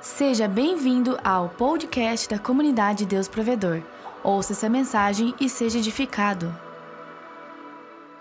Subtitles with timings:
[0.00, 3.82] Seja bem-vindo ao podcast da comunidade Deus Provedor.
[4.22, 6.56] Ouça essa mensagem e seja edificado.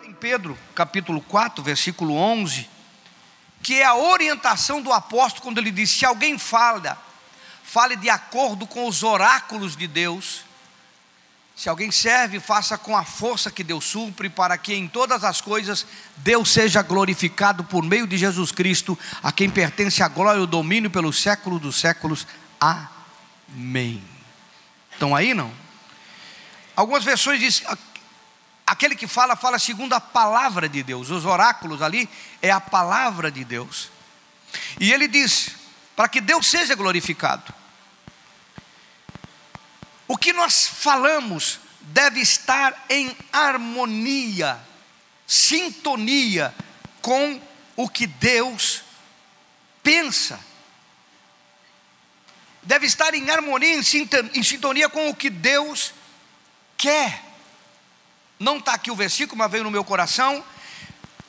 [0.03, 2.67] Em Pedro, capítulo 4, versículo 11,
[3.61, 6.97] que é a orientação do apóstolo quando ele diz: se alguém fala,
[7.61, 10.46] fale de acordo com os oráculos de Deus.
[11.57, 15.41] Se alguém serve, faça com a força que Deus supre, para que em todas as
[15.41, 20.43] coisas Deus seja glorificado por meio de Jesus Cristo, a quem pertence a glória e
[20.43, 22.27] o domínio pelos séculos dos séculos.
[22.61, 24.03] Amém.
[24.91, 25.51] Estão aí não?
[26.75, 27.65] Algumas versões dizem,
[28.63, 31.09] aquele que fala, fala segundo a palavra de Deus.
[31.09, 32.07] Os oráculos ali
[32.39, 33.89] é a palavra de Deus.
[34.79, 35.55] E ele diz,
[35.95, 37.51] para que Deus seja glorificado.
[40.07, 44.59] O que nós falamos deve estar em harmonia,
[45.25, 46.53] sintonia
[47.01, 47.41] com
[47.75, 48.83] o que Deus
[49.83, 50.39] pensa.
[52.63, 55.93] Deve estar em harmonia, em sintonia com o que Deus
[56.77, 57.23] quer.
[58.39, 60.43] Não está aqui o versículo, mas veio no meu coração.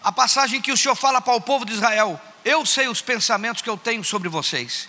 [0.03, 3.63] A passagem que o Senhor fala para o povo de Israel: Eu sei os pensamentos
[3.63, 4.89] que eu tenho sobre vocês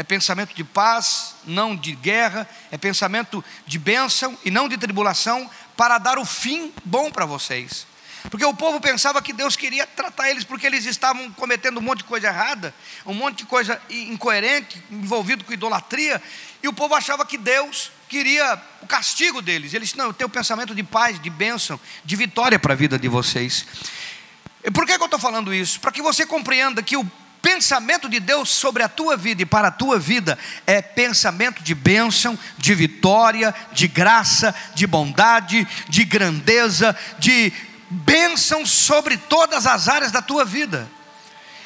[0.00, 5.48] é pensamento de paz, não de guerra, é pensamento de bênção e não de tribulação,
[5.76, 7.86] para dar o fim bom para vocês.
[8.30, 11.98] Porque o povo pensava que Deus queria tratar eles porque eles estavam cometendo um monte
[11.98, 16.22] de coisa errada, um monte de coisa incoerente, envolvido com idolatria,
[16.62, 19.74] e o povo achava que Deus queria o castigo deles.
[19.74, 23.08] Eles não, eu tenho pensamento de paz, de bênção, de vitória para a vida de
[23.08, 23.66] vocês.
[24.64, 25.78] E por que, que eu estou falando isso?
[25.78, 27.04] Para que você compreenda que o
[27.42, 31.74] pensamento de Deus sobre a tua vida e para a tua vida é pensamento de
[31.74, 37.52] bênção, de vitória, de graça, de bondade, de grandeza, de
[37.90, 40.88] bênção sobre todas as áreas da tua vida.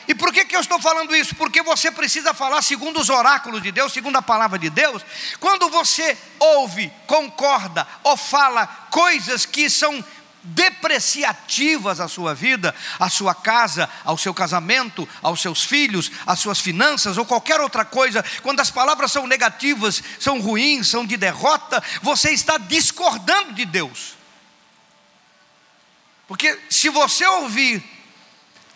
[0.06, 1.34] E por que, que eu estou falando isso?
[1.34, 5.03] Porque você precisa falar segundo os oráculos de Deus, segundo a palavra de Deus.
[5.41, 10.04] Quando você ouve, concorda ou fala coisas que são
[10.44, 16.60] depreciativas à sua vida, à sua casa, ao seu casamento, aos seus filhos, às suas
[16.60, 21.82] finanças ou qualquer outra coisa, quando as palavras são negativas, são ruins, são de derrota,
[22.03, 24.15] você está discordando de Deus.
[26.28, 27.82] Porque se você ouvir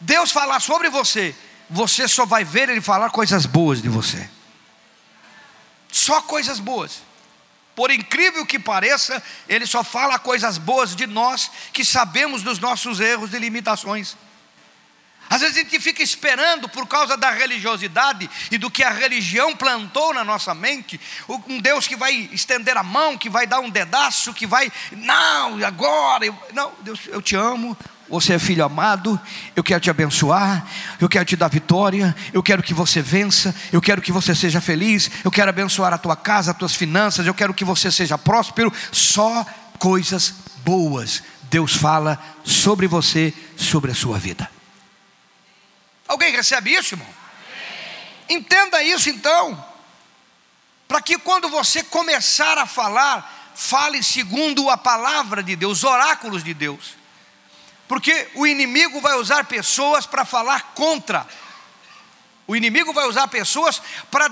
[0.00, 1.35] Deus falar sobre você,
[1.69, 4.29] você só vai ver Ele falar coisas boas de você.
[5.91, 7.08] Só coisas boas.
[7.78, 12.99] Por incrível que pareça, ele só fala coisas boas de nós que sabemos dos nossos
[12.99, 14.16] erros e limitações.
[15.31, 19.55] Às vezes a gente fica esperando por causa da religiosidade e do que a religião
[19.55, 21.00] plantou na nossa mente,
[21.47, 25.65] um Deus que vai estender a mão, que vai dar um dedaço, que vai, não,
[25.65, 27.78] agora, eu, não, Deus, eu te amo,
[28.09, 29.21] você é filho amado,
[29.55, 30.67] eu quero te abençoar,
[31.01, 34.61] eu quero te dar vitória, eu quero que você vença, eu quero que você seja
[34.61, 38.17] feliz, eu quero abençoar a tua casa, as tuas finanças, eu quero que você seja
[38.17, 39.45] próspero, só
[39.79, 44.51] coisas boas Deus fala sobre você, sobre a sua vida.
[46.07, 47.09] Alguém recebe isso, irmão?
[48.29, 49.65] Entenda isso então,
[50.87, 56.45] para que quando você começar a falar, fale segundo a palavra de Deus, os oráculos
[56.45, 56.98] de Deus.
[57.88, 61.26] Porque o inimigo vai usar pessoas para falar contra.
[62.47, 64.31] O inimigo vai usar pessoas para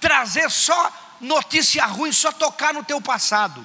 [0.00, 3.64] trazer só notícia ruim, só tocar no teu passado.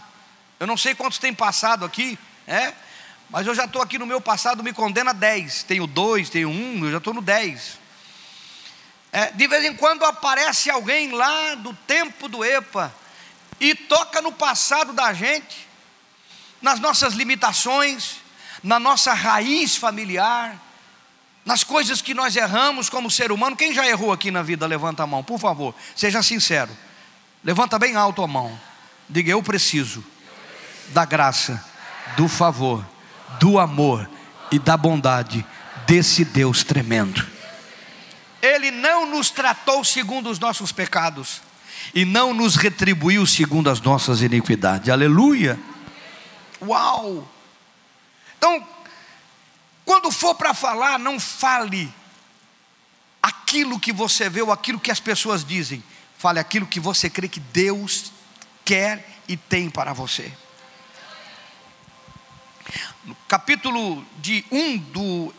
[0.59, 2.73] Eu não sei quantos tem passado aqui, é?
[3.29, 5.63] Mas eu já estou aqui no meu passado, me condena 10.
[5.63, 7.79] Tenho dois, tenho um, eu já estou no 10.
[9.11, 12.93] É, de vez em quando aparece alguém lá do tempo do EPA
[13.59, 15.67] e toca no passado da gente,
[16.61, 18.17] nas nossas limitações,
[18.63, 20.59] na nossa raiz familiar,
[21.45, 23.55] nas coisas que nós erramos como ser humano.
[23.55, 26.71] Quem já errou aqui na vida, levanta a mão, por favor, seja sincero.
[27.43, 28.59] Levanta bem alto a mão.
[29.09, 30.03] Diga: Eu preciso
[30.89, 31.63] da graça,
[32.17, 32.85] do favor,
[33.39, 34.09] do amor
[34.51, 35.45] e da bondade
[35.87, 37.25] desse Deus tremendo.
[38.41, 41.41] Ele não nos tratou segundo os nossos pecados
[41.93, 44.89] e não nos retribuiu segundo as nossas iniquidades.
[44.89, 45.59] Aleluia!
[46.61, 47.27] Uau!
[48.39, 48.65] Então,
[49.83, 51.93] quando for para falar, não fale
[53.21, 55.83] aquilo que você vê ou aquilo que as pessoas dizem.
[56.17, 58.13] Fale aquilo que você crê que Deus
[58.63, 60.31] quer e tem para você.
[63.03, 65.33] No capítulo de 1 do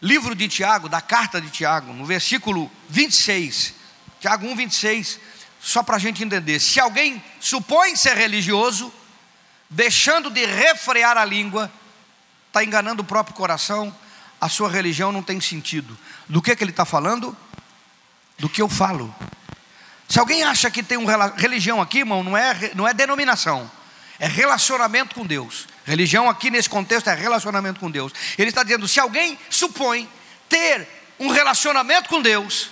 [0.00, 3.74] livro de Tiago, da carta de Tiago, no versículo 26,
[4.18, 5.20] Tiago 1, 26,
[5.60, 8.90] só para a gente entender: se alguém supõe ser religioso,
[9.68, 11.70] deixando de refrear a língua,
[12.48, 13.94] está enganando o próprio coração,
[14.40, 15.96] a sua religião não tem sentido.
[16.28, 17.36] Do que, que ele está falando?
[18.38, 19.14] do que eu falo.
[20.08, 23.70] Se alguém acha que tem uma religião aqui, irmão, não é, não é denominação,
[24.18, 25.66] é relacionamento com Deus.
[25.84, 28.12] Religião aqui nesse contexto é relacionamento com Deus.
[28.38, 30.08] Ele está dizendo: se alguém supõe
[30.48, 30.86] ter
[31.18, 32.70] um relacionamento com Deus,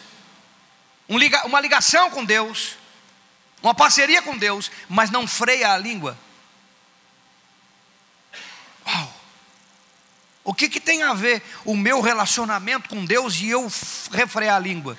[1.44, 2.76] uma ligação com Deus,
[3.62, 6.16] uma parceria com Deus, mas não freia a língua.
[10.44, 13.70] O que, que tem a ver o meu relacionamento com Deus e eu
[14.10, 14.96] refrear a língua?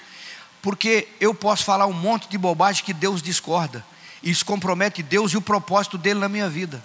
[0.62, 3.86] Porque eu posso falar um monte de bobagem que Deus discorda.
[4.22, 6.82] Isso compromete Deus e o propósito dele na minha vida.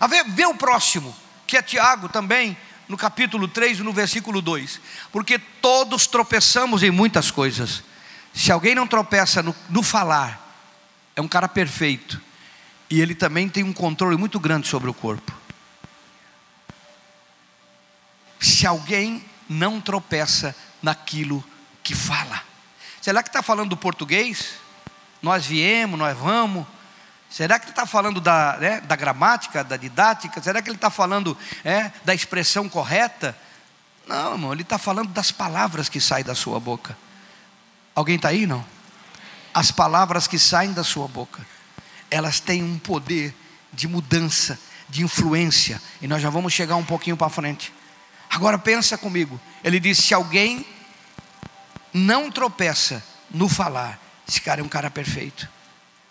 [0.00, 1.14] A ver, vê o próximo,
[1.46, 2.56] que é Tiago também,
[2.88, 4.80] no capítulo 3, no versículo 2.
[5.12, 7.84] Porque todos tropeçamos em muitas coisas.
[8.34, 10.44] Se alguém não tropeça no, no falar,
[11.14, 12.20] é um cara perfeito.
[12.90, 15.32] E ele também tem um controle muito grande sobre o corpo.
[18.58, 20.52] Se alguém não tropeça
[20.82, 21.44] naquilo
[21.80, 22.42] que fala.
[23.00, 24.54] Será que está falando do português?
[25.22, 26.66] Nós viemos, nós vamos.
[27.30, 30.42] Será que ele está falando da, né, da gramática, da didática?
[30.42, 33.38] Será que ele está falando é, da expressão correta?
[34.08, 36.98] Não, irmão, ele está falando das palavras que saem da sua boca.
[37.94, 38.66] Alguém está aí, não?
[39.54, 41.46] As palavras que saem da sua boca,
[42.10, 43.32] elas têm um poder
[43.72, 44.58] de mudança,
[44.88, 47.72] de influência, e nós já vamos chegar um pouquinho para frente.
[48.30, 49.40] Agora pensa comigo.
[49.64, 50.66] Ele disse: se alguém
[51.92, 53.98] não tropeça no falar,
[54.28, 55.48] esse cara é um cara perfeito.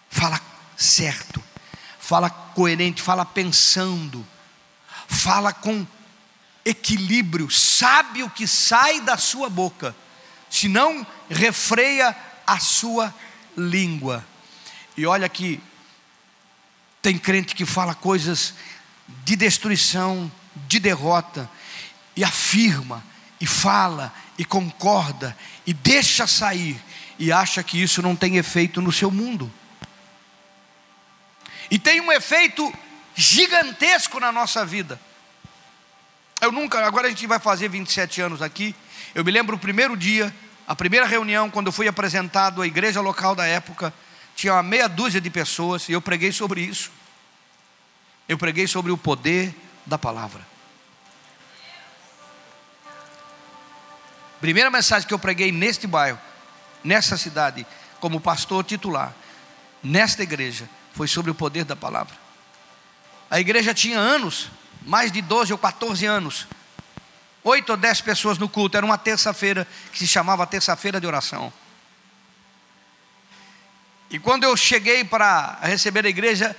[0.10, 0.40] Fala
[0.76, 1.44] certo,
[2.00, 4.26] fala coerente, fala pensando,
[5.08, 5.86] fala com
[6.66, 9.96] equilíbrio, sabe o que sai da sua boca,
[10.50, 12.16] senão refreia
[12.46, 13.14] a sua
[13.56, 14.26] língua.
[14.96, 15.62] E olha que
[17.02, 18.54] tem crente que fala coisas
[19.24, 20.32] de destruição,
[20.68, 21.50] de derrota,
[22.18, 23.04] e afirma,
[23.40, 25.38] e fala, e concorda,
[25.68, 26.82] e deixa sair,
[27.20, 29.52] e acha que isso não tem efeito no seu mundo.
[31.70, 32.74] E tem um efeito
[33.16, 35.00] gigantesco na nossa vida.
[36.42, 38.76] Eu nunca, agora a gente vai fazer 27 anos aqui.
[39.14, 40.34] Eu me lembro o primeiro dia,
[40.68, 43.94] a primeira reunião, quando eu fui apresentado à igreja local da época,
[44.36, 46.92] tinha uma meia dúzia de pessoas e eu preguei sobre isso.
[48.28, 49.54] Eu preguei sobre o poder
[49.86, 50.57] da palavra.
[54.40, 56.20] Primeira mensagem que eu preguei neste bairro,
[56.84, 57.66] nessa cidade,
[58.00, 59.14] como pastor titular,
[59.84, 62.16] nesta igreja, foi sobre o poder da palavra.
[63.30, 64.50] A igreja tinha anos,
[64.86, 66.48] mais de 12 ou 14 anos,
[67.44, 71.52] oito ou dez pessoas no culto, era uma terça-feira que se chamava terça-feira de oração.
[74.10, 76.56] E quando eu cheguei para receber a igreja,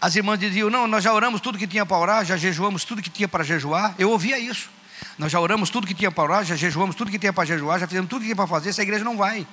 [0.00, 3.00] as irmãs diziam: Não, nós já oramos tudo que tinha para orar, já jejuamos tudo
[3.00, 3.94] que tinha para jejuar.
[3.98, 4.68] Eu ouvia isso.
[5.20, 7.78] Nós já oramos tudo que tinha para orar, já jejuamos tudo que tinha para jejuar,
[7.78, 8.70] já fizemos tudo que tinha para fazer.
[8.70, 9.46] Essa igreja não vai.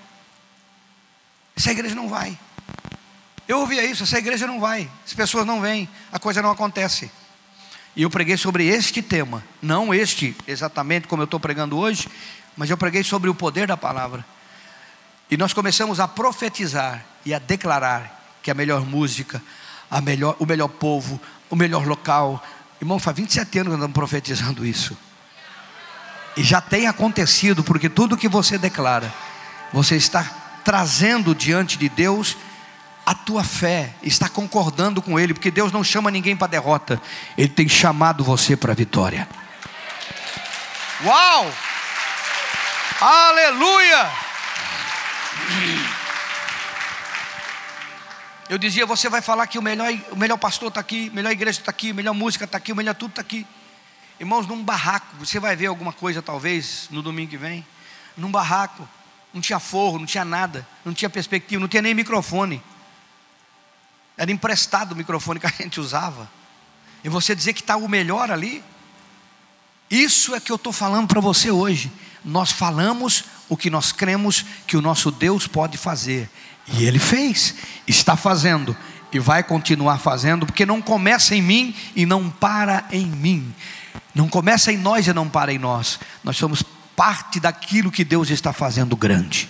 [1.57, 2.39] Essa igreja não vai.
[3.45, 4.89] Eu ouvia isso, essa igreja não vai.
[5.05, 7.11] As pessoas não vêm, a coisa não acontece.
[7.97, 12.07] E eu preguei sobre este tema, não este exatamente como eu estou pregando hoje,
[12.55, 14.25] mas eu preguei sobre o poder da palavra.
[15.29, 19.43] E nós começamos a profetizar e a declarar que a melhor música,
[19.91, 21.19] a melhor, o melhor povo,
[21.49, 22.41] o melhor local.
[22.79, 24.97] Irmão, faz 27 anos que andamos profetizando isso.
[26.37, 29.11] E já tem acontecido, porque tudo que você declara,
[29.73, 30.23] você está
[30.63, 32.37] trazendo diante de Deus
[33.03, 37.01] a tua fé, está concordando com Ele, porque Deus não chama ninguém para derrota,
[37.37, 39.27] Ele tem chamado você para a vitória.
[41.03, 41.51] Uau!
[43.01, 44.11] Aleluia!
[48.49, 51.59] Eu dizia, você vai falar que o melhor, o melhor pastor está aqui, melhor igreja
[51.59, 53.45] está aqui, melhor música está aqui, o melhor tudo está aqui.
[54.19, 57.65] Irmãos, num barraco, você vai ver alguma coisa talvez no domingo que vem.
[58.15, 58.87] Num barraco,
[59.33, 62.61] não tinha forro, não tinha nada, não tinha perspectiva, não tinha nem microfone.
[64.17, 66.29] Era emprestado o microfone que a gente usava.
[67.03, 68.63] E você dizer que está o melhor ali.
[69.89, 71.91] Isso é que eu estou falando para você hoje.
[72.25, 76.29] Nós falamos o que nós cremos que o nosso Deus pode fazer.
[76.67, 77.55] E Ele fez,
[77.87, 78.75] está fazendo
[79.11, 83.53] e vai continuar fazendo, porque não começa em mim e não para em mim.
[84.13, 85.99] Não começa em nós e não para em nós.
[86.23, 86.63] Nós somos
[86.95, 89.47] parte daquilo que Deus está fazendo grande.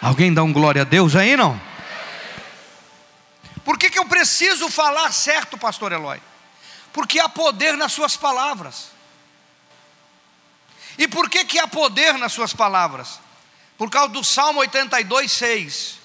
[0.00, 1.60] Alguém dá um glória a Deus aí, não?
[3.64, 6.20] Por que, que eu preciso falar certo, pastor Eloy?
[6.92, 8.92] Porque há poder nas suas palavras.
[10.96, 13.18] E por que, que há poder nas suas palavras?
[13.76, 15.98] Por causa do Salmo 82, 6.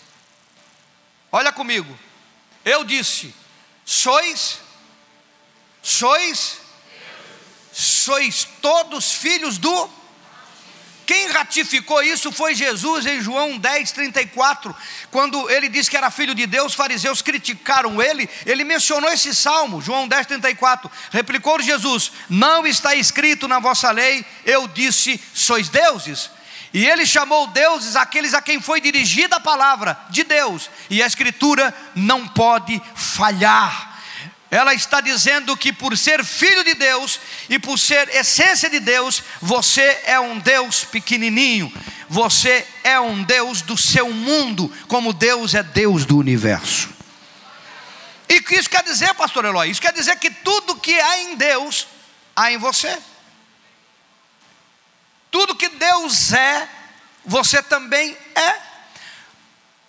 [1.31, 1.97] Olha comigo.
[2.65, 3.33] Eu disse:
[3.85, 4.59] sois,
[5.81, 6.60] sois
[7.71, 9.89] sois todos filhos do.
[11.05, 14.75] quem ratificou isso foi Jesus em João 10, 34,
[15.09, 19.81] quando ele disse que era filho de Deus, fariseus criticaram ele, ele mencionou esse salmo,
[19.81, 26.29] João 10, 34, replicou Jesus: Não está escrito na vossa lei, eu disse, sois deuses.
[26.73, 31.07] E ele chamou deuses aqueles a quem foi dirigida a palavra de Deus, e a
[31.07, 33.90] Escritura não pode falhar.
[34.51, 39.23] Ela está dizendo que por ser filho de Deus e por ser essência de Deus,
[39.41, 41.71] você é um Deus pequenininho,
[42.09, 46.89] você é um Deus do seu mundo, como Deus é Deus do universo.
[48.27, 49.69] E o que isso quer dizer, pastor Eloy?
[49.69, 51.87] Isso quer dizer que tudo que há em Deus,
[52.35, 52.99] há em você.
[55.31, 56.67] Tudo que Deus é,
[57.25, 58.55] você também é.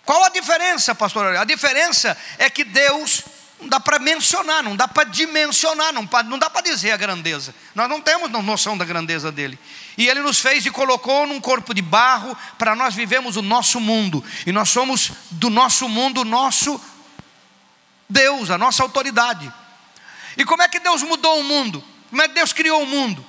[0.05, 1.35] Qual a diferença, pastor?
[1.35, 3.23] A diferença é que Deus
[3.63, 7.55] não dá para mencionar, não dá para dimensionar, não, não dá para dizer a grandeza.
[7.73, 9.57] Nós não temos noção da grandeza dele.
[9.97, 13.79] E ele nos fez e colocou num corpo de barro para nós vivemos o nosso
[13.79, 14.23] mundo.
[14.45, 16.79] E nós somos do nosso mundo o nosso
[18.09, 19.51] Deus, a nossa autoridade.
[20.35, 21.81] E como é que Deus mudou o mundo?
[22.09, 23.25] Como é que Deus criou o mundo?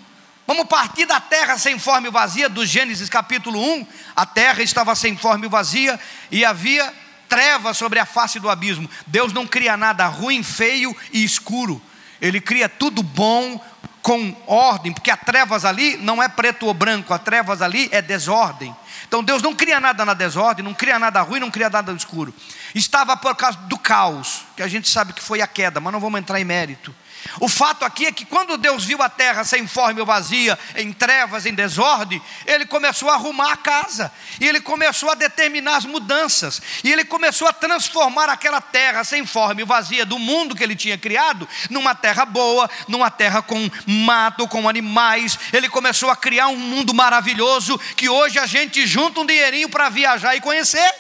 [0.48, 3.86] Vamos partir da terra sem forma e vazia, do Gênesis capítulo 1.
[4.16, 5.98] A terra estava sem forma e vazia,
[6.30, 6.92] e havia
[7.28, 8.88] trevas sobre a face do abismo.
[9.06, 11.80] Deus não cria nada ruim, feio e escuro.
[12.20, 13.60] Ele cria tudo bom,
[14.04, 18.02] com ordem, porque a trevas ali não é preto ou branco, a trevas ali é
[18.02, 18.76] desordem.
[19.08, 22.34] Então Deus não cria nada na desordem, não cria nada ruim, não cria nada escuro.
[22.74, 26.00] Estava por causa do caos, que a gente sabe que foi a queda, mas não
[26.00, 26.94] vamos entrar em mérito.
[27.40, 30.92] O fato aqui é que quando Deus viu a terra sem forma e vazia, em
[30.92, 35.84] trevas, em desordem, ele começou a arrumar a casa, e ele começou a determinar as
[35.84, 40.62] mudanças, e ele começou a transformar aquela terra sem forma e vazia do mundo que
[40.62, 45.38] ele tinha criado, numa terra boa, numa terra com mato, com animais.
[45.52, 49.88] Ele começou a criar um mundo maravilhoso que hoje a gente junta um dinheirinho para
[49.88, 50.92] viajar e conhecer.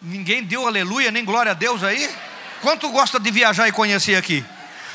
[0.00, 2.08] Ninguém deu aleluia, nem glória a Deus aí.
[2.66, 4.44] Quanto gosta de viajar e conhecer aqui?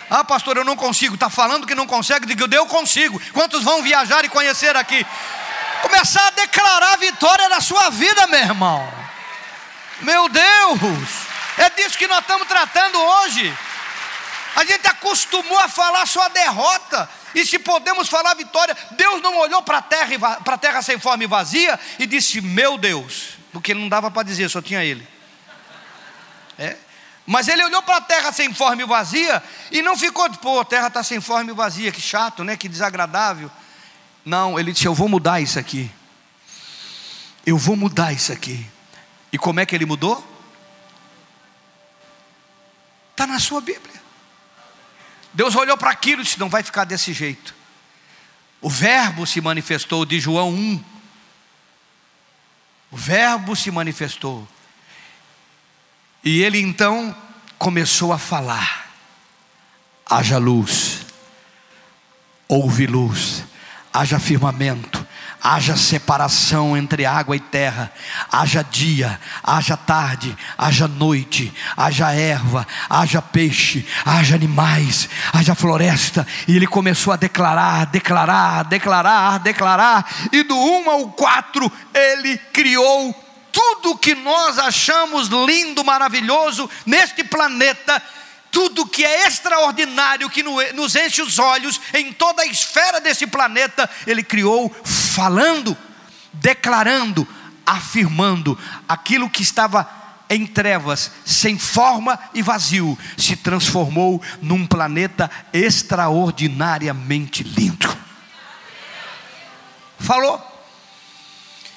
[0.10, 1.16] Ah, pastor, eu não consigo.
[1.16, 3.18] Está falando que não consegue, diga eu consigo.
[3.32, 5.06] Quantos vão viajar e conhecer aqui?
[5.82, 8.94] Começar a declarar a vitória na sua vida, meu irmão.
[10.02, 10.80] Meu Deus,
[11.58, 13.58] é disso que nós estamos tratando hoje.
[14.58, 17.10] A gente acostumou a falar só derrota.
[17.34, 21.28] E se podemos falar vitória, Deus não olhou para a terra, terra sem forma e
[21.28, 25.08] vazia e disse: Meu Deus, porque não dava para dizer, só tinha Ele.
[26.60, 26.76] É.
[27.32, 30.66] Mas ele olhou para a terra sem forma e vazia e não ficou, pô, a
[30.66, 32.58] terra está sem forma e vazia, que chato, né?
[32.58, 33.50] Que desagradável.
[34.26, 35.90] Não, ele disse: Eu vou mudar isso aqui.
[37.46, 38.70] Eu vou mudar isso aqui.
[39.32, 40.22] E como é que ele mudou?
[43.12, 44.02] Está na sua Bíblia.
[45.32, 47.56] Deus olhou para aquilo e disse: Não vai ficar desse jeito.
[48.60, 50.84] O Verbo se manifestou, de João 1.
[52.92, 54.46] O Verbo se manifestou.
[56.24, 57.16] E ele então
[57.58, 58.92] começou a falar:
[60.10, 61.06] haja luz,
[62.48, 63.44] houve luz,
[63.92, 65.06] haja firmamento,
[65.42, 67.92] haja separação entre água e terra,
[68.32, 76.28] haja dia, haja tarde, haja noite, haja erva, haja peixe, haja animais, haja floresta.
[76.48, 83.31] E ele começou a declarar, declarar, declarar, declarar, e do 1 ao 4 ele criou
[83.52, 88.02] tudo que nós achamos lindo, maravilhoso neste planeta,
[88.52, 93.90] tudo que é extraordinário, que nos enche os olhos em toda a esfera desse planeta,
[94.06, 95.78] Ele criou falando,
[96.34, 97.28] declarando,
[97.66, 99.90] afirmando aquilo que estava
[100.30, 107.98] em trevas, sem forma e vazio, se transformou num planeta extraordinariamente lindo.
[110.00, 110.48] Falou.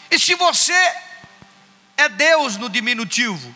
[0.09, 0.73] E se você
[1.97, 3.55] é Deus no diminutivo.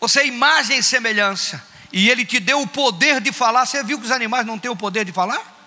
[0.00, 1.62] Você é imagem e semelhança.
[1.92, 3.66] E Ele te deu o poder de falar.
[3.66, 5.59] Você viu que os animais não têm o poder de falar?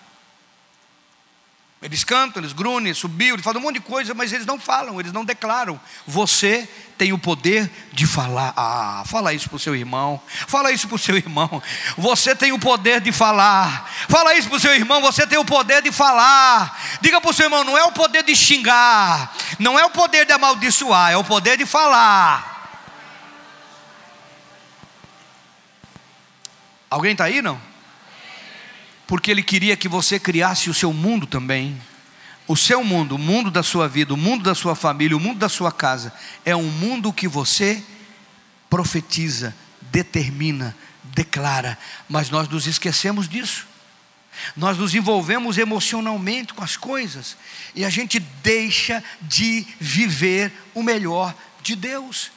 [1.83, 4.57] Eles cantam, eles grunhem, eles subiam, eles fazem um monte de coisa, mas eles não
[4.57, 5.77] falam, eles não declaram.
[6.07, 6.65] Você
[6.97, 8.53] tem o poder de falar.
[8.55, 10.21] Ah, fala isso para o seu irmão.
[10.47, 11.61] Fala isso para o seu irmão.
[11.97, 13.91] Você tem o poder de falar.
[14.07, 15.01] Fala isso para o seu irmão.
[15.01, 16.79] Você tem o poder de falar.
[17.01, 20.25] Diga para o seu irmão: não é o poder de xingar, não é o poder
[20.25, 22.51] de amaldiçoar, é o poder de falar.
[26.89, 27.72] Alguém está aí não?
[29.07, 31.79] Porque Ele queria que você criasse o seu mundo também.
[32.47, 35.39] O seu mundo, o mundo da sua vida, o mundo da sua família, o mundo
[35.39, 37.81] da sua casa, é um mundo que você
[38.69, 41.77] profetiza, determina, declara,
[42.09, 43.67] mas nós nos esquecemos disso.
[44.57, 47.37] Nós nos envolvemos emocionalmente com as coisas
[47.75, 52.31] e a gente deixa de viver o melhor de Deus.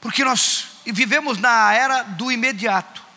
[0.00, 3.07] Porque nós vivemos na era do imediato.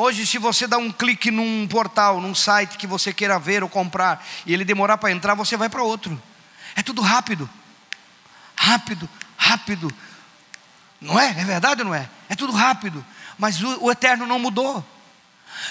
[0.00, 3.68] Hoje, se você dá um clique num portal, num site que você queira ver ou
[3.68, 6.22] comprar, e ele demorar para entrar, você vai para outro.
[6.76, 7.50] É tudo rápido.
[8.54, 9.92] Rápido, rápido.
[11.00, 11.30] Não é?
[11.30, 12.08] É verdade ou não é?
[12.28, 13.04] É tudo rápido.
[13.36, 14.86] Mas o, o eterno não mudou.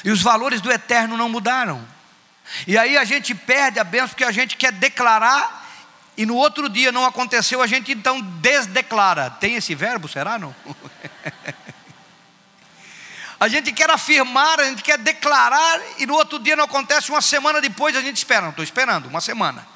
[0.03, 1.87] E os valores do eterno não mudaram.
[2.67, 5.65] E aí a gente perde a bênção porque a gente quer declarar
[6.17, 9.29] e no outro dia não aconteceu, a gente então desdeclara.
[9.29, 10.53] Tem esse verbo, será não?
[13.39, 17.21] a gente quer afirmar, a gente quer declarar e no outro dia não acontece, uma
[17.21, 18.41] semana depois a gente espera.
[18.41, 19.67] Não estou esperando, uma semana.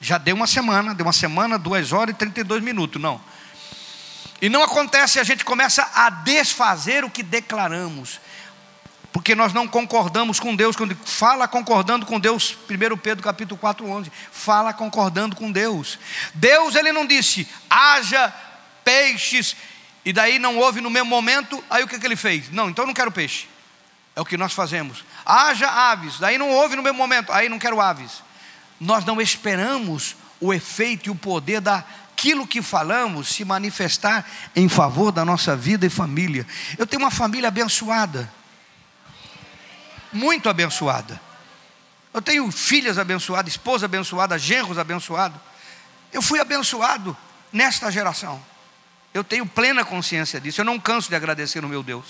[0.00, 3.20] Já deu uma semana, deu uma semana, duas horas e 32 minutos, não.
[4.40, 8.20] E não acontece, a gente começa a desfazer o que declaramos
[9.12, 13.84] porque nós não concordamos com Deus, quando fala concordando com Deus, 1 Pedro capítulo 4,
[13.86, 15.98] 11, fala concordando com Deus.
[16.34, 18.32] Deus ele não disse, haja
[18.84, 19.56] peixes,
[20.04, 22.50] e daí não houve no mesmo momento, aí o que, que ele fez?
[22.50, 23.48] Não, então não quero peixe.
[24.16, 25.04] É o que nós fazemos.
[25.24, 28.22] Haja aves, daí não houve no mesmo momento, aí não quero aves.
[28.78, 34.26] Nós não esperamos o efeito e o poder daquilo que falamos se manifestar
[34.56, 36.46] em favor da nossa vida e família.
[36.78, 38.30] Eu tenho uma família abençoada
[40.12, 41.20] muito abençoada.
[42.12, 45.40] Eu tenho filhas abençoadas, esposa abençoada, genros abençoados.
[46.12, 47.16] Eu fui abençoado
[47.52, 48.42] nesta geração.
[49.12, 50.60] Eu tenho plena consciência disso.
[50.60, 52.04] Eu não canso de agradecer o meu Deus.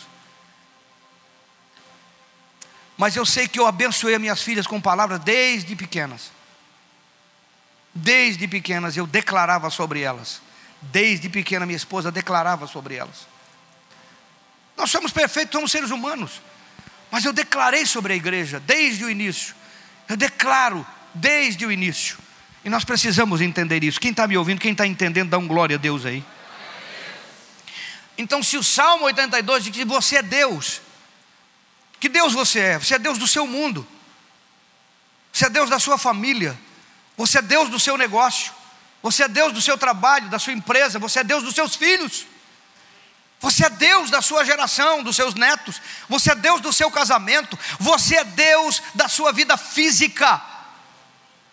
[2.96, 6.30] Mas eu sei que eu abençoei as minhas filhas com palavras desde pequenas.
[7.94, 10.42] Desde pequenas eu declarava sobre elas.
[10.82, 13.26] Desde pequena minha esposa declarava sobre elas.
[14.76, 16.42] Nós somos perfeitos, somos seres humanos.
[17.10, 19.54] Mas eu declarei sobre a igreja desde o início.
[20.08, 22.18] Eu declaro desde o início.
[22.64, 23.98] E nós precisamos entender isso.
[23.98, 26.22] Quem está me ouvindo, quem está entendendo, dá um glória a Deus aí.
[28.20, 30.82] Então, se o Salmo 82 diz que você é Deus,
[31.98, 32.78] que Deus você é?
[32.78, 33.88] Você é Deus do seu mundo,
[35.32, 36.58] você é Deus da sua família,
[37.16, 38.52] você é Deus do seu negócio,
[39.02, 42.26] você é Deus do seu trabalho, da sua empresa, você é Deus dos seus filhos.
[43.40, 45.80] Você é Deus da sua geração, dos seus netos.
[46.06, 47.58] Você é Deus do seu casamento.
[47.78, 50.42] Você é Deus da sua vida física.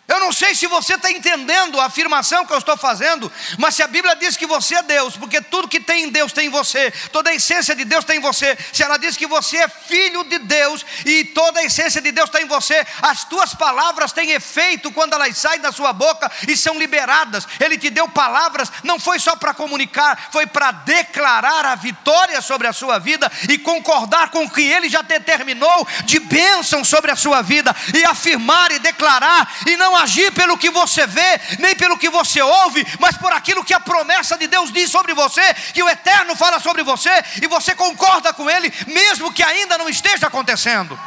[0.07, 3.83] Eu não sei se você está entendendo a afirmação que eu estou fazendo, mas se
[3.83, 6.49] a Bíblia diz que você é Deus, porque tudo que tem em Deus tem em
[6.49, 9.67] você, toda a essência de Deus tem em você, se ela diz que você é
[9.67, 14.13] filho de Deus e toda a essência de Deus está em você, as tuas palavras
[14.13, 17.45] têm efeito quando elas saem da sua boca e são liberadas.
[17.59, 22.65] Ele te deu palavras, não foi só para comunicar, foi para declarar a vitória sobre
[22.67, 27.15] a sua vida e concordar com o que ele já determinou de bênção sobre a
[27.17, 31.97] sua vida e afirmar e declarar e não agir pelo que você vê, nem pelo
[31.97, 35.83] que você ouve, mas por aquilo que a promessa de Deus diz sobre você, que
[35.83, 40.27] o Eterno fala sobre você, e você concorda com Ele, mesmo que ainda não esteja
[40.27, 40.99] acontecendo.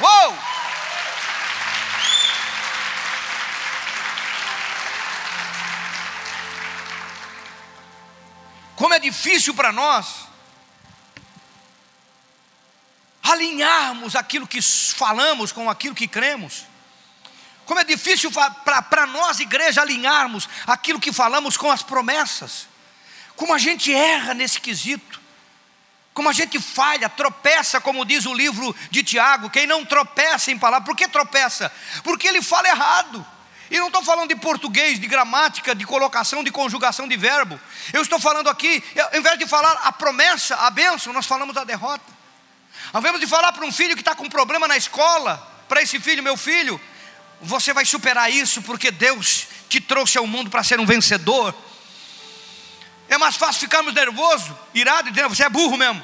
[0.00, 0.38] Uou!
[8.76, 10.26] Como é difícil para nós
[13.22, 16.71] alinharmos aquilo que falamos com aquilo que cremos.
[17.72, 22.68] Como é difícil para nós, igreja, alinharmos aquilo que falamos com as promessas.
[23.34, 25.18] Como a gente erra nesse quesito.
[26.12, 29.48] Como a gente falha, tropeça, como diz o livro de Tiago.
[29.48, 31.72] Quem não tropeça em palavra, por que tropeça?
[32.04, 33.26] Porque ele fala errado.
[33.70, 37.58] E não estou falando de português, de gramática, de colocação, de conjugação de verbo.
[37.90, 41.64] Eu estou falando aqui, ao invés de falar a promessa, a bênção, nós falamos a
[41.64, 42.04] derrota.
[42.92, 45.98] Ao invés de falar para um filho que está com problema na escola, para esse
[45.98, 46.78] filho, meu filho,
[47.42, 51.54] você vai superar isso porque Deus te trouxe ao mundo para ser um vencedor.
[53.08, 56.02] É mais fácil ficarmos nervoso, irado e dizer, você é burro mesmo.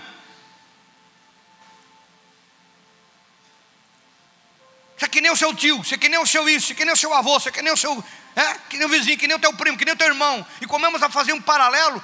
[4.97, 6.73] Você é que nem o seu tio, você é que nem o seu isso, você
[6.73, 8.85] é que nem o seu avô, você é que nem o seu, é, que nem
[8.85, 10.45] o vizinho, que nem o teu primo, que nem o teu irmão.
[10.61, 12.03] E comemos a fazer um paralelo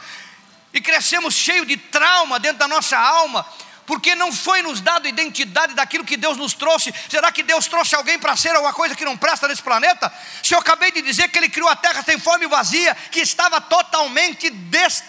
[0.72, 3.44] e crescemos cheio de trauma dentro da nossa alma,
[3.86, 6.92] porque não foi nos dado identidade daquilo que Deus nos trouxe.
[7.08, 10.12] Será que Deus trouxe alguém para ser alguma coisa que não presta nesse planeta?
[10.42, 13.20] Se eu acabei de dizer que Ele criou a terra sem fome e vazia, que
[13.20, 15.02] estava totalmente des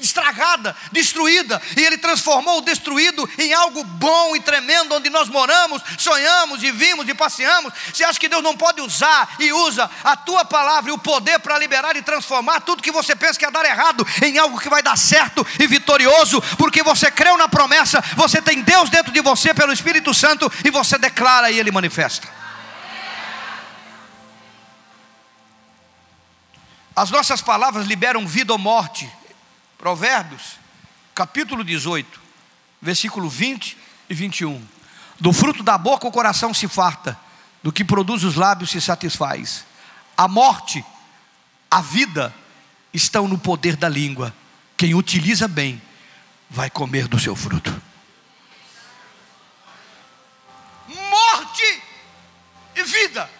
[0.00, 5.82] estragada, destruída, e Ele transformou o destruído em algo bom e tremendo, onde nós moramos,
[5.98, 7.72] sonhamos e vimos e passeamos.
[7.92, 11.38] Você acha que Deus não pode usar e usa a tua palavra e o poder
[11.38, 14.68] para liberar e transformar tudo que você pensa que ia dar errado em algo que
[14.68, 19.20] vai dar certo e vitorioso, porque você creu na promessa, você tem Deus dentro de
[19.20, 22.36] você pelo Espírito Santo e você declara e Ele manifesta.
[26.96, 29.06] As nossas palavras liberam vida ou morte.
[29.86, 30.58] Provérbios,
[31.14, 32.20] capítulo 18,
[32.82, 33.78] versículo 20
[34.10, 34.60] e 21.
[35.20, 37.16] Do fruto da boca o coração se farta,
[37.62, 39.64] do que produz os lábios se satisfaz.
[40.16, 40.84] A morte,
[41.70, 42.34] a vida
[42.92, 44.34] estão no poder da língua.
[44.76, 45.80] Quem utiliza bem
[46.50, 47.70] vai comer do seu fruto.
[50.88, 51.82] Morte
[52.74, 53.30] e vida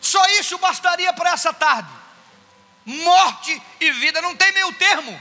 [0.00, 2.00] só isso bastaria para essa tarde.
[2.90, 5.20] Morte e vida, não tem meio termo.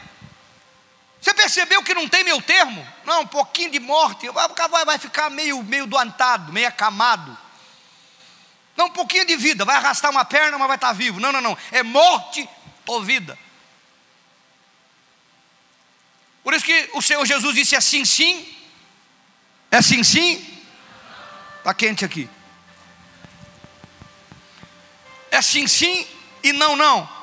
[1.22, 2.86] Você percebeu que não tem meio termo?
[3.06, 7.38] Não, um pouquinho de morte, vai ficar meio, meio doantado, meio acamado.
[8.76, 11.20] Não, um pouquinho de vida, vai arrastar uma perna, mas vai estar vivo.
[11.20, 11.58] Não, não, não.
[11.72, 12.48] É morte
[12.88, 13.38] ou vida.
[16.44, 18.56] Por isso que o Senhor Jesus disse assim sim.
[19.70, 20.64] É assim sim?
[21.58, 22.30] Está quente aqui.
[25.30, 26.08] É sim, sim
[26.42, 27.19] e não, não.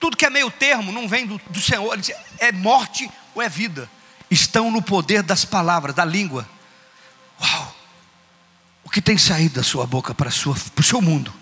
[0.00, 1.96] Tudo que é meio termo não vem do, do Senhor.
[1.98, 3.88] Diz, é morte ou é vida.
[4.30, 6.48] Estão no poder das palavras, da língua.
[7.40, 7.76] Uau!
[8.82, 11.32] O que tem saído da sua boca para, para o seu mundo?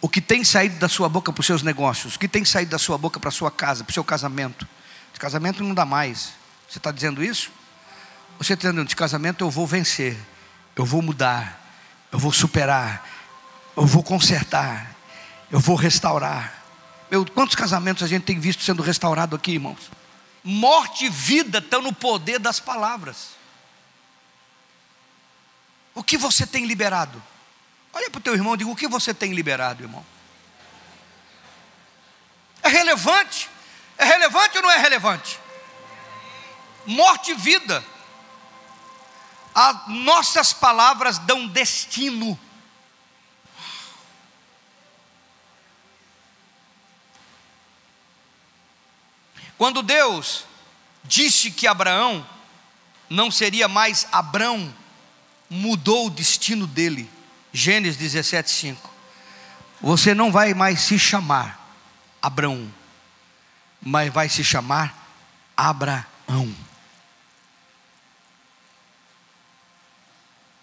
[0.00, 2.16] O que tem saído da sua boca para os seus negócios?
[2.16, 4.66] O que tem saído da sua boca para a sua casa, para o seu casamento?
[5.12, 6.32] De casamento não dá mais.
[6.68, 7.52] Você está dizendo isso?
[8.38, 10.16] Você está dizendo, de casamento eu vou vencer,
[10.74, 11.60] eu vou mudar,
[12.10, 13.06] eu vou superar,
[13.76, 14.94] eu vou consertar,
[15.50, 16.59] eu vou restaurar.
[17.10, 19.90] Meu, quantos casamentos a gente tem visto sendo restaurado aqui, irmãos?
[20.44, 23.30] Morte e vida estão no poder das palavras.
[25.94, 27.20] O que você tem liberado?
[27.92, 30.06] Olha para o teu irmão e diga: o que você tem liberado, irmão?
[32.62, 33.50] É relevante?
[33.98, 35.38] É relevante ou não é relevante?
[36.86, 37.84] Morte e vida.
[39.52, 42.38] As nossas palavras dão destino.
[49.60, 50.46] Quando Deus
[51.04, 52.26] disse que Abraão
[53.10, 54.74] não seria mais Abrão,
[55.50, 57.10] mudou o destino dele.
[57.52, 58.90] Gênesis 17, 5.
[59.82, 61.60] Você não vai mais se chamar
[62.22, 62.72] Abraão,
[63.82, 64.96] mas vai se chamar
[65.54, 66.56] Abraão.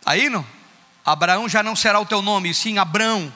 [0.08, 0.44] Aí não?
[1.06, 3.32] Abraão já não será o teu nome, sim Abraão,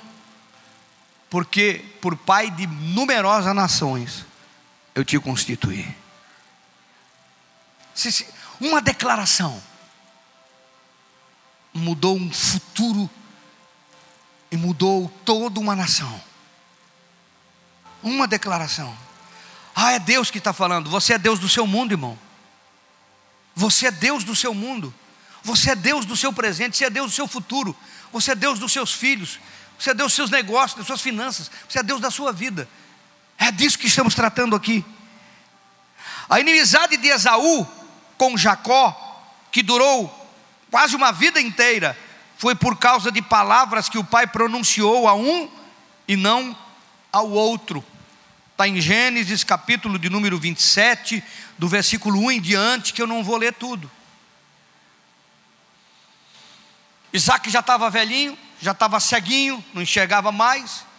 [1.30, 4.31] porque por pai de numerosas nações
[4.94, 5.96] eu te constituí.
[8.60, 9.62] Uma declaração
[11.74, 13.10] mudou um futuro
[14.52, 16.22] e mudou toda uma nação.
[18.04, 18.96] Uma declaração.
[19.76, 20.90] Ah, é Deus que está falando.
[20.90, 22.18] Você é Deus do seu mundo, irmão.
[23.56, 24.94] Você é Deus do seu mundo.
[25.44, 27.76] Você é Deus do seu presente, você é Deus do seu futuro,
[28.12, 29.40] você é Deus dos seus filhos,
[29.78, 32.68] você é Deus dos seus negócios, das suas finanças, você é Deus da sua vida.
[33.42, 34.86] É disso que estamos tratando aqui.
[36.30, 37.68] A inimizade de Esaú
[38.16, 38.96] com Jacó,
[39.52, 40.16] que durou
[40.70, 41.98] quase uma vida inteira,
[42.38, 45.50] foi por causa de palavras que o pai pronunciou a um
[46.08, 46.56] e não
[47.12, 47.84] ao outro.
[48.52, 51.24] Está em Gênesis capítulo de número 27,
[51.58, 53.90] do versículo 1 em diante, que eu não vou ler tudo.
[57.12, 60.91] Isaac já estava velhinho, já estava ceguinho, não enxergava mais.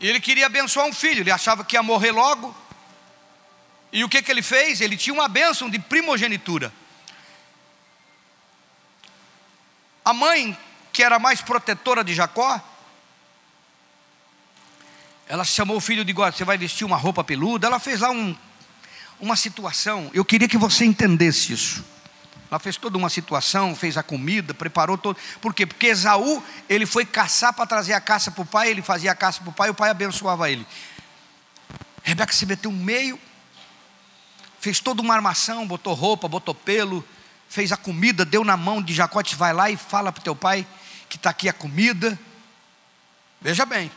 [0.00, 2.54] Ele queria abençoar um filho, ele achava que ia morrer logo.
[3.92, 4.80] E o que, que ele fez?
[4.80, 6.72] Ele tinha uma bênção de primogenitura.
[10.04, 10.58] A mãe,
[10.92, 12.60] que era mais protetora de Jacó,
[15.26, 17.66] ela chamou o filho de God, você vai vestir uma roupa peluda.
[17.66, 18.36] Ela fez lá um,
[19.18, 20.10] uma situação.
[20.12, 21.84] Eu queria que você entendesse isso.
[22.54, 25.18] Ela fez toda uma situação, fez a comida, preparou todo.
[25.40, 25.66] Por quê?
[25.66, 29.14] Porque Esaú, ele foi caçar para trazer a caça para o pai, ele fazia a
[29.14, 30.64] caça para o pai, o pai abençoava ele.
[32.04, 33.18] Rebeca se meteu no meio,
[34.60, 37.04] fez toda uma armação, botou roupa, botou pelo,
[37.48, 40.36] fez a comida, deu na mão de Jacó, vai lá e fala para o teu
[40.36, 40.64] pai
[41.08, 42.16] que está aqui a comida.
[43.40, 43.90] Veja bem.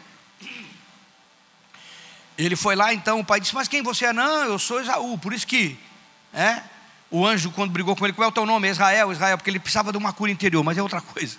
[2.35, 4.13] Ele foi lá, então o pai disse, mas quem você é?
[4.13, 5.77] Não, eu sou Esaú, por isso que,
[6.33, 6.63] é,
[7.09, 8.69] o anjo, quando brigou com ele, qual é o teu nome?
[8.69, 11.37] Israel, Israel, porque ele precisava de uma cura interior, mas é outra coisa.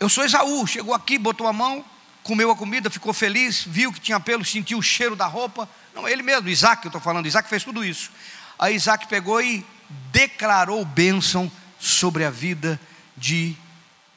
[0.00, 1.84] Eu sou Esaú, chegou aqui, botou a mão,
[2.22, 5.68] comeu a comida, ficou feliz, viu que tinha pelo, sentiu o cheiro da roupa.
[5.94, 8.10] Não, ele mesmo, Isaac, eu estou falando, Isaac fez tudo isso.
[8.58, 9.64] Aí Isaac pegou e
[10.10, 12.80] declarou bênção sobre a vida
[13.16, 13.54] de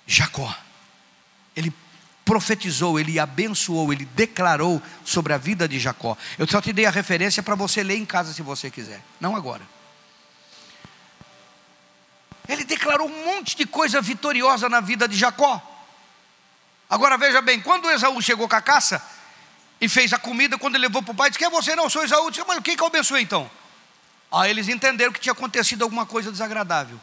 [0.06, 0.56] Jacó.
[1.56, 1.74] Ele
[2.24, 6.18] profetizou, ele abençoou, ele declarou sobre a vida de Jacó.
[6.38, 9.36] Eu só te dei a referência para você ler em casa se você quiser, não
[9.36, 9.77] agora.
[12.48, 15.62] Ele declarou um monte de coisa vitoriosa na vida de Jacó.
[16.90, 19.02] Agora veja bem, quando Esaú chegou com a caça
[19.82, 21.76] e fez a comida, quando ele levou para o pai, disse: Quem é você?
[21.76, 22.32] Não, eu sou Esaú.
[22.32, 23.50] Disse: Mas quem que eu abençoei então?
[24.32, 27.00] Aí eles entenderam que tinha acontecido alguma coisa desagradável.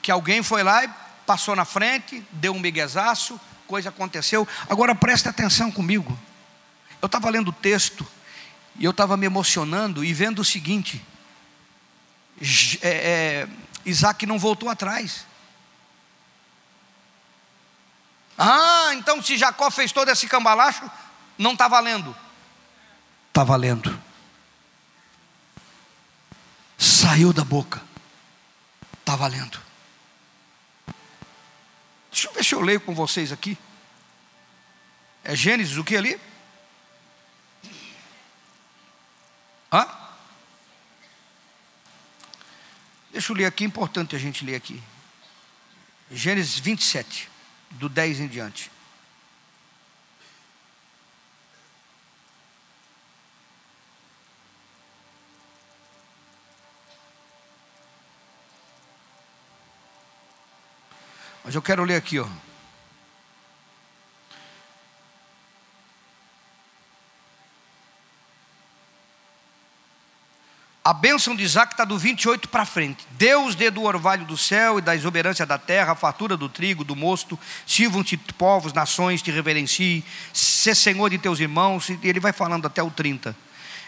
[0.00, 0.90] Que alguém foi lá e
[1.26, 4.46] passou na frente, deu um miguezaço, coisa aconteceu.
[4.68, 6.18] Agora presta atenção comigo.
[7.00, 8.06] Eu estava lendo o texto
[8.78, 11.04] e eu estava me emocionando e vendo o seguinte:
[12.80, 13.48] é, é,
[13.84, 15.26] Isaac não voltou atrás.
[18.38, 20.90] Ah, então se Jacó fez todo esse cambalacho,
[21.38, 22.16] não está valendo.
[23.28, 24.02] Está valendo.
[26.78, 27.82] Saiu da boca.
[29.00, 29.60] Está valendo.
[32.10, 33.56] Deixa eu ver se eu leio com vocês aqui.
[35.24, 36.20] É Gênesis o que ali?
[39.72, 40.01] Hã?
[43.12, 44.82] Deixa eu ler aqui, importante a gente ler aqui.
[46.10, 47.28] Gênesis 27
[47.72, 48.70] do 10 em diante.
[61.44, 62.26] Mas eu quero ler aqui, ó.
[70.92, 73.06] A bênção de Isaac está do 28 para frente.
[73.12, 76.84] Deus dê do orvalho do céu e da exuberância da terra, a fartura do trigo,
[76.84, 82.30] do mosto, sirvam-te povos, nações, te reverenciem, ser senhor de teus irmãos, e ele vai
[82.30, 83.34] falando até o 30.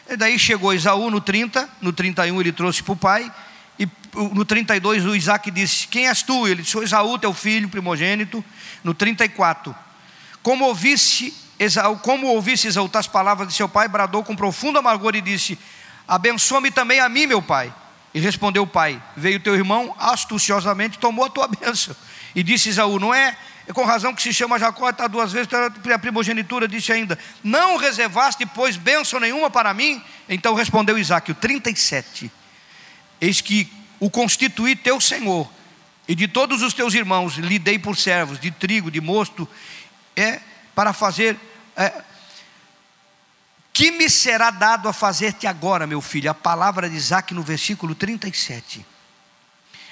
[0.09, 3.31] E daí chegou Isaú no 30, no 31 ele trouxe para o pai,
[3.79, 3.87] e
[4.33, 6.49] no 32 o Isaac disse: Quem és tu?
[6.49, 8.43] Ele disse: Sou Esaú, teu filho primogênito.
[8.83, 9.77] No 34,
[10.43, 15.15] como ouvisse Esaú, como ouvisse exaltar as palavras de seu pai, bradou com profundo amargor
[15.15, 15.59] e disse:
[16.07, 17.73] Abençoa-me também a mim, meu pai.
[18.13, 21.95] E respondeu o pai: Veio teu irmão astuciosamente, tomou a tua bênção.
[22.35, 23.37] E disse Isaú: Não é,
[23.67, 27.77] é com razão que se chama Jacó, está duas vezes, a primogenitura disse ainda: Não
[27.77, 30.03] reservaste, pois, bênção nenhuma para mim?
[30.29, 32.31] Então respondeu Isaac, o 37.
[33.21, 35.51] Eis que o constituí teu senhor,
[36.07, 39.49] e de todos os teus irmãos lhe dei por servos, de trigo, de mosto,
[40.15, 40.41] é
[40.75, 41.37] para fazer.
[41.77, 41.93] É,
[43.75, 46.31] que me será dado a fazer-te agora, meu filho?
[46.31, 48.87] A palavra de Isaac no versículo 37.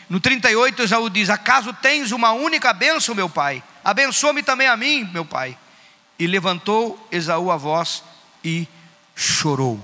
[0.09, 3.61] No 38, Esaú diz: Acaso tens uma única bênção, meu pai?
[3.83, 5.59] Abençoa-me também a mim, meu pai.
[6.16, 8.05] E levantou Esaú a voz
[8.45, 8.68] e
[9.16, 9.83] chorou.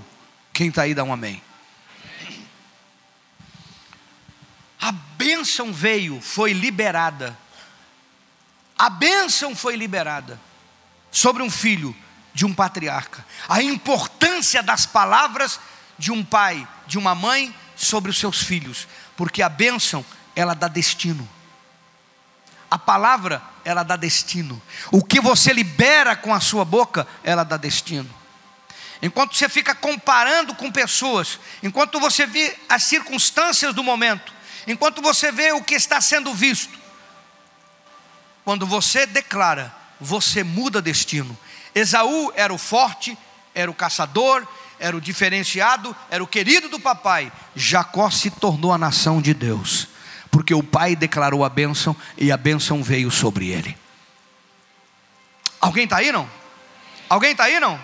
[0.53, 1.43] Quem está aí, dá um amém.
[4.81, 7.37] A bênção veio, foi liberada.
[8.79, 10.41] A bênção foi liberada
[11.11, 11.97] sobre um filho
[12.39, 15.59] de um patriarca, a importância das palavras
[15.99, 20.69] de um pai, de uma mãe sobre os seus filhos, porque a bênção, ela dá
[20.69, 21.29] destino.
[22.71, 24.63] A palavra, ela dá destino.
[24.93, 28.09] O que você libera com a sua boca, ela dá destino.
[29.03, 34.33] Enquanto você fica comparando com pessoas, enquanto você vê as circunstâncias do momento,
[34.65, 36.79] enquanto você vê o que está sendo visto,
[38.45, 41.37] quando você declara, você muda destino.
[41.79, 43.17] Esaú era o forte,
[43.55, 44.47] era o caçador,
[44.79, 47.33] era o diferenciado, era o querido do papai.
[47.55, 49.89] Jacó se tornou a nação de Deus,
[50.31, 53.77] porque o pai declarou a bênção e a bênção veio sobre ele.
[55.61, 56.29] Alguém está aí não?
[57.09, 57.81] Alguém está aí não?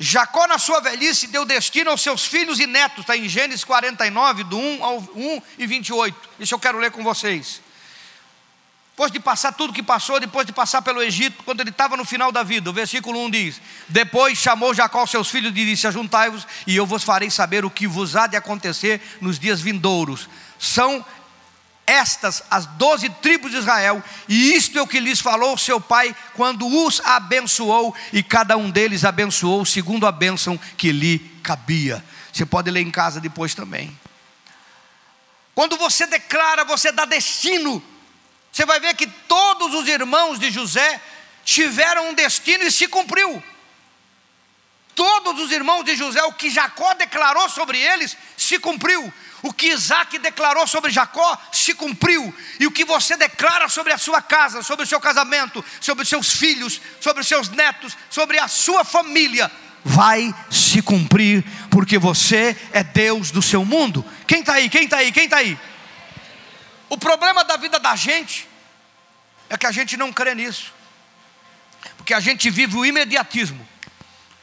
[0.00, 4.44] Jacó, na sua velhice, deu destino aos seus filhos e netos, está em Gênesis 49,
[4.44, 6.28] do 1 ao 1 e 28.
[6.38, 7.60] Isso eu quero ler com vocês.
[8.98, 12.04] Depois de passar tudo que passou, depois de passar pelo Egito, quando ele estava no
[12.04, 16.44] final da vida, o versículo 1 diz: Depois chamou Jacó seus filhos e disse: Ajuntai-vos,
[16.66, 20.28] e eu vos farei saber o que vos há de acontecer nos dias vindouros.
[20.58, 21.06] São
[21.86, 26.12] estas as doze tribos de Israel, e isto é o que lhes falou seu pai
[26.34, 32.04] quando os abençoou, e cada um deles abençoou segundo a bênção que lhe cabia.
[32.32, 33.96] Você pode ler em casa depois também.
[35.54, 37.80] Quando você declara, você dá destino
[38.58, 41.00] você vai ver que todos os irmãos de José
[41.44, 43.40] tiveram um destino e se cumpriu.
[44.96, 49.14] Todos os irmãos de José, o que Jacó declarou sobre eles, se cumpriu.
[49.42, 53.98] O que Isaac declarou sobre Jacó se cumpriu, e o que você declara sobre a
[53.98, 58.40] sua casa, sobre o seu casamento, sobre os seus filhos, sobre os seus netos, sobre
[58.40, 59.48] a sua família,
[59.84, 64.04] vai se cumprir, porque você é Deus do seu mundo.
[64.26, 64.68] Quem está aí?
[64.68, 65.12] Quem está aí?
[65.12, 65.56] Quem está aí?
[66.88, 68.47] O problema da vida da gente
[69.48, 70.72] é que a gente não crê nisso,
[71.96, 73.66] porque a gente vive o imediatismo.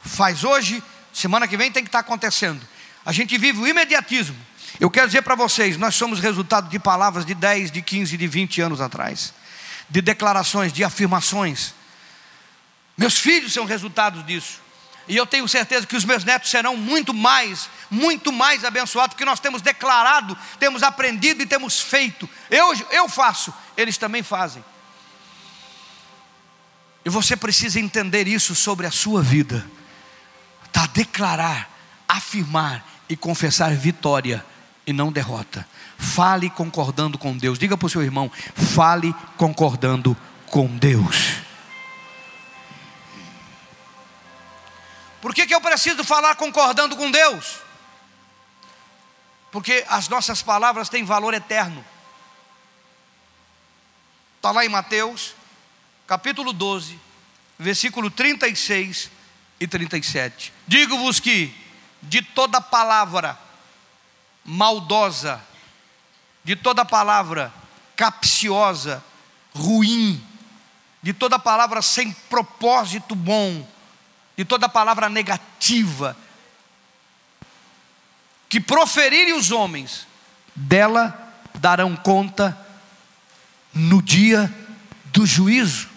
[0.02, 2.66] Faz hoje, semana que vem tem que estar acontecendo.
[3.04, 4.36] A gente vive o imediatismo.
[4.78, 8.26] Eu quero dizer para vocês, nós somos resultado de palavras de 10, de 15, de
[8.26, 9.32] 20 anos atrás,
[9.88, 11.74] de declarações, de afirmações.
[12.96, 14.60] Meus filhos são resultados disso.
[15.08, 19.24] E eu tenho certeza que os meus netos serão muito mais, muito mais abençoados, porque
[19.24, 22.28] nós temos declarado, temos aprendido e temos feito.
[22.50, 24.64] Eu, eu faço, eles também fazem.
[27.06, 29.64] E você precisa entender isso sobre a sua vida.
[30.72, 31.70] Tá declarar,
[32.08, 34.44] afirmar e confessar vitória
[34.84, 35.64] e não derrota.
[35.96, 37.60] Fale concordando com Deus.
[37.60, 38.28] Diga para o seu irmão:
[38.74, 40.16] fale concordando
[40.46, 41.36] com Deus.
[45.22, 47.60] Por que, que eu preciso falar concordando com Deus?
[49.52, 51.84] Porque as nossas palavras têm valor eterno.
[54.38, 55.35] Está lá em Mateus,
[56.06, 56.98] capítulo 12,
[57.58, 59.10] versículo 36
[59.58, 60.52] e 37.
[60.66, 61.52] Digo-vos que
[62.00, 63.38] de toda palavra
[64.44, 65.44] maldosa,
[66.44, 67.52] de toda palavra
[67.96, 69.02] capciosa,
[69.54, 70.22] ruim,
[71.02, 73.66] de toda palavra sem propósito bom,
[74.36, 76.16] de toda palavra negativa,
[78.48, 80.06] que proferirem os homens,
[80.54, 82.56] dela darão conta
[83.74, 84.52] no dia
[85.06, 85.88] do juízo,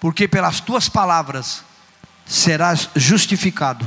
[0.00, 1.64] porque pelas tuas palavras
[2.26, 3.86] serás justificado.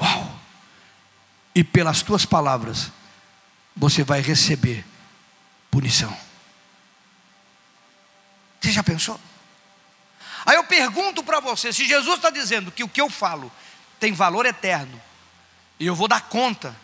[0.00, 0.38] Uau!
[1.58, 2.92] e pelas tuas palavras
[3.74, 4.86] você vai receber
[5.72, 6.16] punição.
[8.60, 9.18] Você já pensou?
[10.46, 13.50] Aí eu pergunto para você: se Jesus está dizendo que o que eu falo
[13.98, 15.02] tem valor eterno,
[15.80, 16.76] e eu vou dar conta,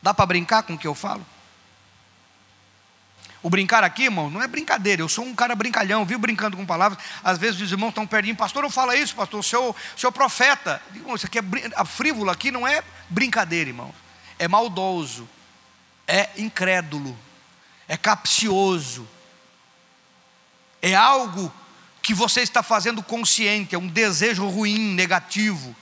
[0.00, 1.26] dá para brincar com o que eu falo?
[3.48, 5.00] O brincar aqui, irmão, não é brincadeira.
[5.00, 7.02] Eu sou um cara brincalhão, viu brincando com palavras.
[7.24, 10.82] Às vezes os irmãos estão pertinho, pastor, não fala isso, pastor, o seu, seu profeta.
[11.14, 11.42] Isso aqui é
[11.74, 13.90] a frívola aqui não é brincadeira, irmão.
[14.38, 15.26] É maldoso,
[16.06, 17.18] é incrédulo,
[17.88, 19.08] é capcioso.
[20.82, 21.50] É algo
[22.02, 25.74] que você está fazendo consciente, é um desejo ruim, negativo.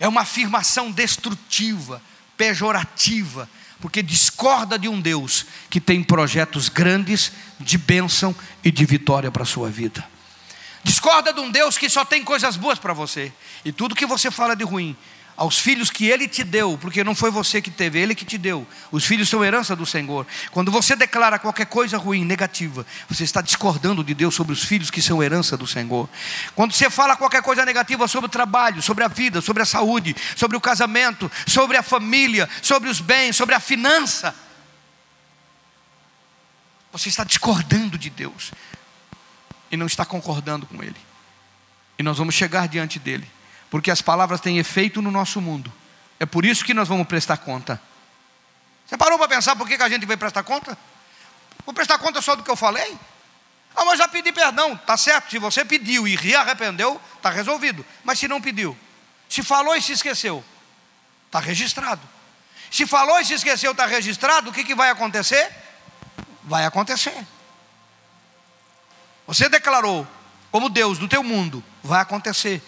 [0.00, 2.00] É uma afirmação destrutiva,
[2.34, 3.46] pejorativa
[3.82, 9.42] porque discorda de um Deus que tem projetos grandes de bênção e de vitória para
[9.42, 10.08] a sua vida.
[10.84, 13.32] Discorda de um Deus que só tem coisas boas para você,
[13.64, 14.96] e tudo que você fala de ruim,
[15.36, 18.36] aos filhos que Ele te deu, porque não foi você que teve, Ele que te
[18.36, 18.66] deu.
[18.90, 20.26] Os filhos são herança do Senhor.
[20.50, 24.90] Quando você declara qualquer coisa ruim, negativa, você está discordando de Deus sobre os filhos
[24.90, 26.08] que são herança do Senhor.
[26.54, 30.14] Quando você fala qualquer coisa negativa sobre o trabalho, sobre a vida, sobre a saúde,
[30.36, 34.34] sobre o casamento, sobre a família, sobre os bens, sobre a finança,
[36.92, 38.52] você está discordando de Deus
[39.70, 40.96] e não está concordando com Ele.
[41.98, 43.26] E nós vamos chegar diante dele
[43.72, 45.72] porque as palavras têm efeito no nosso mundo.
[46.20, 47.80] É por isso que nós vamos prestar conta.
[48.84, 50.76] Você parou para pensar por que a gente vai prestar conta?
[51.64, 52.98] Vou prestar conta só do que eu falei?
[53.74, 55.30] Ah, mas já pedi perdão, tá certo.
[55.30, 57.82] Se você pediu e se arrependeu, está resolvido.
[58.04, 58.76] Mas se não pediu,
[59.26, 60.44] se falou e se esqueceu,
[61.24, 62.02] está registrado.
[62.70, 65.50] Se falou e se esqueceu, está registrado, o que, que vai acontecer?
[66.44, 67.26] Vai acontecer.
[69.26, 70.06] Você declarou
[70.50, 72.62] como Deus do teu mundo, vai acontecer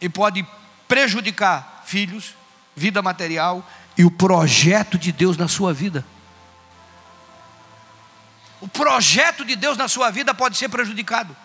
[0.00, 0.46] e pode
[0.86, 2.34] prejudicar filhos,
[2.74, 6.04] vida material e o projeto de Deus na sua vida.
[8.60, 11.36] O projeto de Deus na sua vida pode ser prejudicado.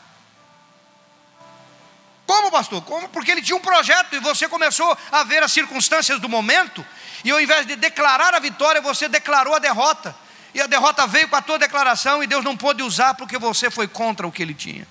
[2.25, 2.81] Como, pastor?
[2.83, 3.09] Como?
[3.09, 6.85] Porque ele tinha um projeto e você começou a ver as circunstâncias do momento,
[7.23, 10.15] e ao invés de declarar a vitória, você declarou a derrota.
[10.53, 13.71] E a derrota veio com a tua declaração e Deus não pôde usar porque você
[13.71, 14.87] foi contra o que ele tinha.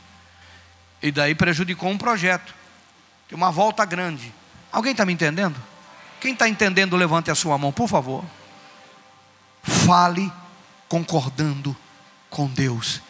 [1.00, 2.52] E daí prejudicou um projeto.
[3.32, 4.32] Uma volta grande.
[4.70, 5.60] Alguém está me entendendo?
[6.20, 8.24] Quem está entendendo, levante a sua mão, por favor.
[9.62, 10.32] Fale
[10.88, 11.76] concordando
[12.30, 13.00] com Deus.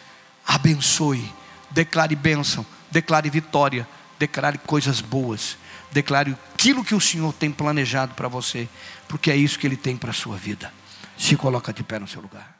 [0.45, 1.31] Abençoe.
[1.69, 2.65] Declare bênção.
[2.89, 3.87] Declare vitória.
[4.17, 5.57] Declare coisas boas.
[5.91, 8.67] Declare aquilo que o Senhor tem planejado para você.
[9.07, 10.73] Porque é isso que Ele tem para a sua vida.
[11.17, 12.52] Se coloca de pé no seu lugar.